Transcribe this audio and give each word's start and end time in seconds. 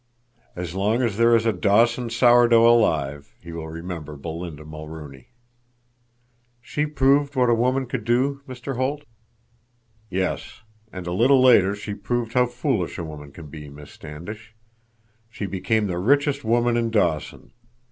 As 0.55 0.73
long 0.73 1.03
as 1.03 1.17
there 1.17 1.35
is 1.35 1.45
a 1.45 1.53
Dawson 1.53 2.09
sour 2.09 2.47
dough 2.47 2.65
alive, 2.67 3.35
he 3.39 3.51
will 3.51 3.67
remember 3.67 4.15
Belinda 4.17 4.65
Mulrooney." 4.65 5.27
"She 6.59 6.87
proved 6.87 7.35
what 7.35 7.51
a 7.51 7.53
woman 7.53 7.85
could 7.85 8.03
do, 8.03 8.41
Mr. 8.47 8.77
Holt." 8.77 9.03
"Yes, 10.09 10.61
and 10.91 11.05
a 11.05 11.11
little 11.11 11.39
later 11.39 11.75
she 11.75 11.93
proved 11.93 12.33
how 12.33 12.47
foolish 12.47 12.97
a 12.97 13.03
woman 13.03 13.31
can 13.31 13.45
be, 13.45 13.69
Miss 13.69 13.91
Standish. 13.91 14.55
She 15.29 15.45
became 15.45 15.85
the 15.85 15.99
richest 15.99 16.43
woman 16.43 16.77
in 16.77 16.89
Dawson. 16.89 17.51